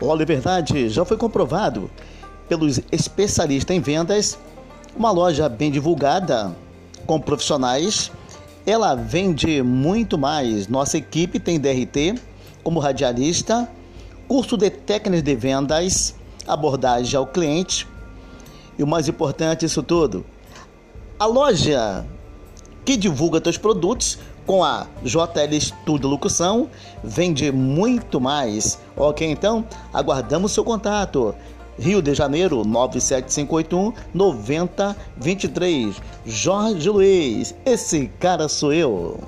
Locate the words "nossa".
10.68-10.98